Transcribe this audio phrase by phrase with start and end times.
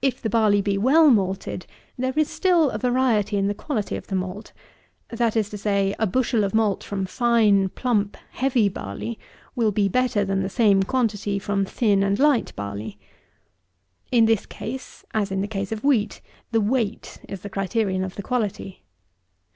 [0.00, 1.66] If the barley be well malted,
[1.98, 4.52] there is still a variety in the quality of the malt;
[5.08, 9.18] that is to say, a bushel of malt from fine, plump, heavy barley,
[9.56, 12.96] will be better than the same quantity from thin and light barley.
[14.12, 16.20] In this case, as in the case of wheat,
[16.52, 18.84] the weight is the criterion of the quality.